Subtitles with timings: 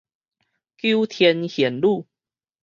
[0.79, 2.05] 九天玄女